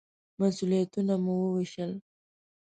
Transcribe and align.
مسوولیتونه 0.39 1.13
مو 1.23 1.33
ووېشل. 1.39 1.91